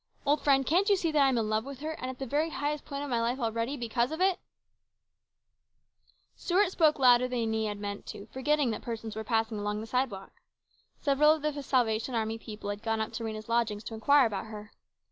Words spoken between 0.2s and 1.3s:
"Old friend, can't you see that I